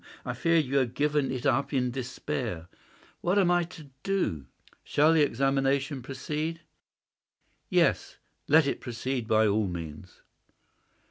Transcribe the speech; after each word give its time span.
I 0.25 0.33
feared 0.33 0.65
that 0.65 0.67
you 0.67 0.77
had 0.77 0.95
given 0.95 1.31
it 1.31 1.45
up 1.45 1.71
in 1.73 1.91
despair. 1.91 2.67
What 3.19 3.37
am 3.37 3.51
I 3.51 3.61
to 3.65 3.91
do? 4.01 4.47
Shall 4.83 5.13
the 5.13 5.21
examination 5.21 6.01
proceed?" 6.01 6.61
"Yes; 7.69 8.17
let 8.47 8.65
it 8.65 8.81
proceed 8.81 9.27
by 9.27 9.45
all 9.45 9.67
means." 9.67 10.23